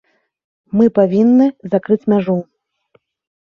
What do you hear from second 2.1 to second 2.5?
мяжу.